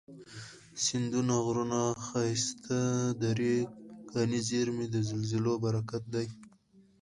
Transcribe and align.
سیندونه، 0.83 1.35
غرونه، 1.45 1.81
ښایستې 2.05 2.81
درې، 3.23 3.55
کاني 4.09 4.39
زیرمي، 4.47 4.85
د 4.91 4.95
زلزلو 5.09 5.53
برکت 5.63 6.03
دی 6.13 6.27